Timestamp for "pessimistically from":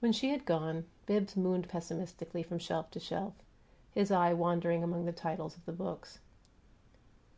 1.68-2.58